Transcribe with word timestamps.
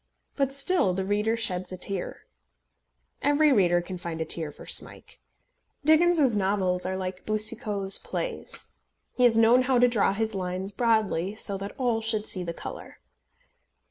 But 0.35 0.51
still 0.51 0.95
the 0.95 1.05
reader 1.05 1.37
sheds 1.37 1.71
a 1.71 1.77
tear. 1.77 2.21
Every 3.21 3.51
reader 3.51 3.81
can 3.83 3.99
find 3.99 4.19
a 4.19 4.25
tear 4.25 4.51
for 4.51 4.65
Smike. 4.65 5.19
Dickens's 5.85 6.35
novels 6.35 6.87
are 6.87 6.97
like 6.97 7.23
Boucicault's 7.23 7.99
plays. 7.99 8.65
He 9.13 9.25
has 9.25 9.37
known 9.37 9.61
how 9.61 9.77
to 9.77 9.87
draw 9.87 10.13
his 10.13 10.33
lines 10.33 10.71
broadly, 10.71 11.35
so 11.35 11.55
that 11.59 11.75
all 11.77 12.01
should 12.01 12.27
see 12.27 12.43
the 12.43 12.51
colour. 12.51 12.97